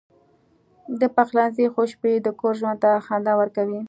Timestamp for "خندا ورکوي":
3.05-3.79